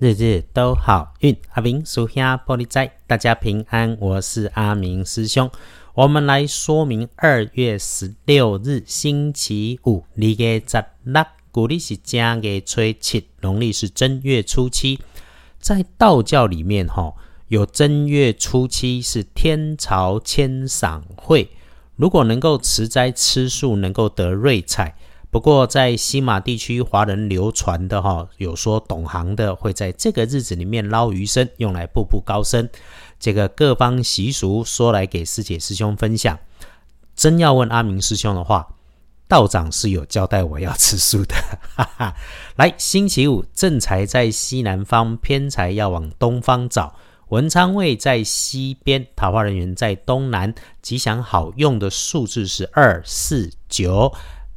[0.00, 1.36] 日日都好运。
[1.54, 3.96] 阿明属下玻璃仔，大家平安。
[4.00, 5.50] 我是阿明师兄。
[5.94, 15.00] 我们来说明二月十六日星期五，二月十六，古历是正月初七，农历是正月初七。
[15.58, 17.14] 在道教里面，哈，
[17.48, 21.50] 有正月初七是天朝千赏会，
[21.96, 24.94] 如果能够持斋吃素，能够得瑞彩。
[25.30, 32.66] 不过，在西马地区，华人流传的哈，有说懂行的会在这个日子里面捞鱼生，用来步步高升。
[33.20, 36.38] 这个各方习俗说来给师姐师兄分享。
[37.14, 38.66] 真要问阿明师兄的话，
[39.28, 41.34] 道长是有交代我要吃素的。
[41.76, 42.16] 哈哈。
[42.56, 46.94] 来，星期五正财在西南方，偏财要往东方找。
[47.28, 50.54] 文昌位在西边，桃花人员在东南。
[50.80, 54.10] 吉祥好用的数字是二四九。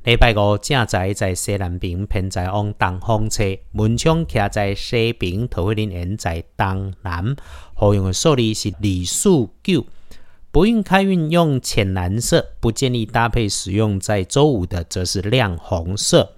[0.04, 7.36] 礼拜五正在在西南边，偏在往东风车，门窗徛在西边，桃花林沿在东南。
[7.76, 9.86] 好用的数字是李数九。
[10.52, 14.00] 不运开运用浅蓝色，不建议搭配使用。
[14.00, 16.34] 在周五的则是亮红色。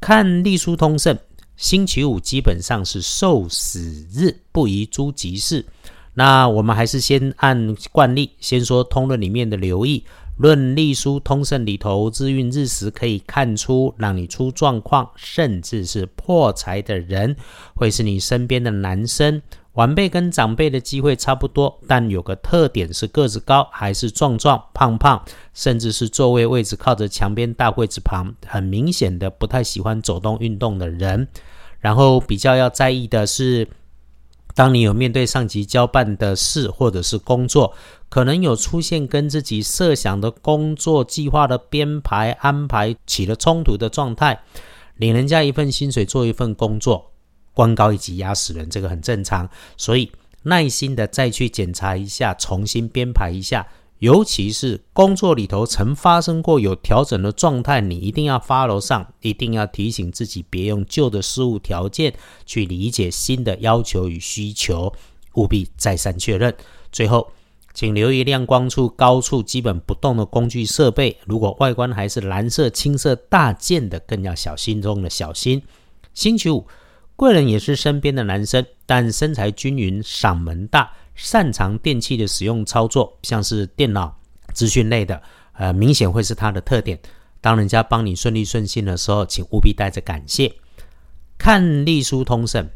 [0.00, 1.18] 看隶书通胜，
[1.58, 5.66] 星期五基本上是受死日，不宜诸吉事。
[6.14, 10.04] 那我们还是先按惯例，先说通论里面的留意。
[10.36, 17.36] 论隶书通胜里头，日运日时可以看出让你出状况，甚至是破财的人，
[17.74, 19.40] 会是你身边的男生。
[19.74, 31.28] 晚辈跟长辈的机会差不多，但有个特点是个子高，还是壮壮胖胖，甚至是座位位置靠着墙边大柜子旁，很明显的不太喜欢走动运动的人。
[31.78, 33.68] 然后比较要在意的是。
[34.54, 37.74] 当你有面对上级交办的事或者是工作，
[38.08, 44.40] 可能有出现跟自己设想的工作计划的编排安排起了冲突的状态，
[44.96, 47.10] 领人家一份薪水做一份工作，
[47.52, 50.12] 官高一级压死人，这个很正常，所以
[50.44, 53.66] 耐心的再去检查一下，重新编排一下。
[54.04, 62.12] 尤其是工作里头曾发生过有调整的状态，你一定要发楼上，一定要提醒自己，别用旧的事物条件
[62.44, 64.92] 去理解新的要求与需求，
[65.36, 66.54] 务必再三确认。
[66.92, 67.32] 最后，
[67.72, 75.62] 请留意亮光处、高处基本不动的工具设备，如果外观还是蓝色、青色大件的，更要小心中的小心。
[76.12, 76.66] 星期五，
[77.16, 80.92] 贵人也是身边的男生，但身材均匀，嗓门大。
[81.14, 84.16] 擅长电器的使用操作，像是电脑、
[84.52, 86.98] 资讯类的，呃，明显会是他的特点。
[87.40, 90.52] 当人家帮你顺利顺心的时候，请务必带着感谢。
[91.38, 92.68] 看隶书通胜，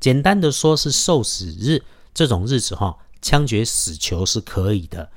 [0.00, 5.08] 简单的说是受死日，这种日子哈，枪决死囚是可以的，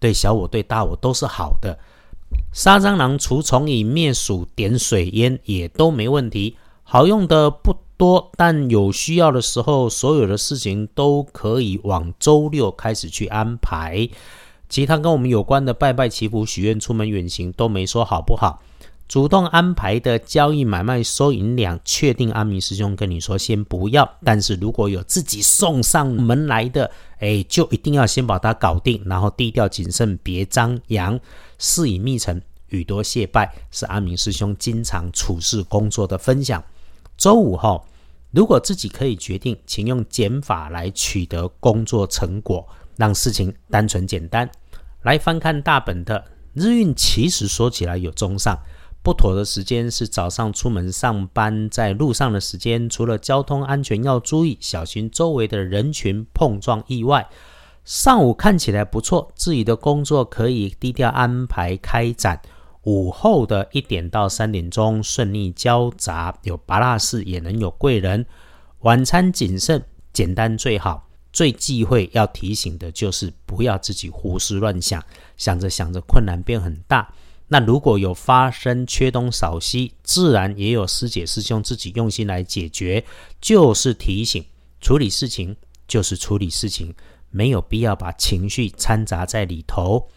[0.00, 1.78] 对小我对大我都是好的。
[2.52, 7.76] 杀蟑螂、除虫蚁、灭鼠、点水烟也都没问题，好用的不。
[7.96, 14.08] 多，但有需要的时候，所有的事情都可以往周六开始去安排。
[14.68, 18.62] 其他跟我们有关的拜拜祈福、许愿、出门远行都没说好不好。
[19.08, 24.16] 主动安排的交易买卖、收银两，确定阿明师兄跟你说先不要。
[24.24, 26.90] 但是如果有自己送上门来的，
[27.20, 31.18] 哎，就一定要先把它搞定，然后低调谨慎，别张扬。
[31.58, 36.60] 事以密成，语多谢拜，是阿明师兄经常处事工作的分享。
[37.16, 37.82] 周五哈，
[38.30, 42.66] 如果自己可以决定，请用减法来取得工作成果，
[42.96, 44.50] 让事情单纯简单。
[45.02, 48.58] 来翻看大本的日运，其实说起来有中上，
[49.02, 57.28] 不妥的时间是早上出门上班在路上的时间，除了交通安全要注意，小心周围的人群碰撞意外。
[57.84, 62.42] 上午看起来不错，自己的工作可以低调安排开展。
[62.86, 68.24] 午后的一点到三点钟顺利交杂，有拔蜡事也能有贵人。
[68.82, 71.08] 晚餐谨慎简单最好。
[71.32, 75.04] 最忌讳要提醒的就是不要自己胡思乱想，
[75.36, 77.12] 想着想着困难变很大。
[77.48, 83.04] 那如果有发生缺东少西，自然也有师姐师兄自己用心来解决。
[83.40, 84.42] 就是提醒
[84.80, 85.56] 处理事情
[85.88, 86.94] 就是处理事情，
[87.30, 90.08] 没有必要把情绪掺杂在里头。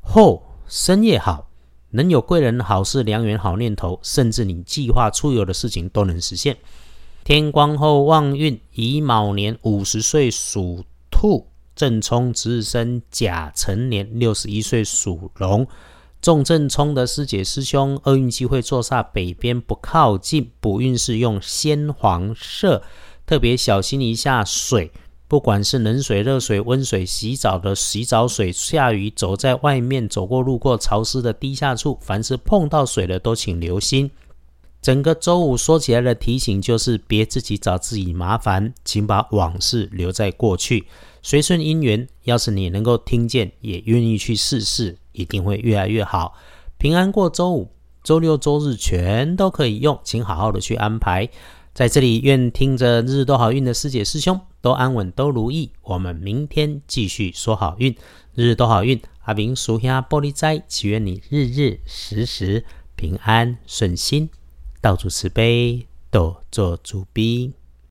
[0.00, 1.50] 后深夜好。
[1.94, 6.56] 能有贵人、好事、良缘、好念头，甚至你计划出游的事情都能实现。
[7.22, 11.46] 天光后旺运，乙卯年五十岁属兔，
[11.76, 15.64] 正冲值日生甲辰年六十一岁属龙。
[16.20, 22.82] 重正冲的师姐师兄，厄运机会坐煞北边不靠近，补运是用鲜黄色，
[23.24, 24.90] 特别小心一下水。
[25.26, 34.10] 不管是冷水、热水、温水洗澡的洗澡水，下雨走在外面走过路过潮湿的低下处，凡是碰到水的都请留心。
[34.82, 40.86] 整个周五说起来的提醒就是别自己找自己麻烦，请把往事留在过去，
[41.22, 42.06] 随顺因缘。
[42.24, 46.34] 要是你能够听见，也愿意去试试，一定会越来越好。
[46.76, 47.70] 平安过周五、
[48.02, 51.26] 周六、周日全都可以用，请好好的去安排。
[51.72, 55.72] 在这里，愿听着日日都好运的师姐师兄都安稳都如意。
[55.82, 57.94] 我们明天继续说好运，
[58.34, 58.98] 日日都好运。
[59.24, 62.64] 阿明属下玻璃斋，祈愿你日日时时
[62.96, 64.30] 平安顺心。
[64.80, 67.52] 道主慈悲，多做主宾。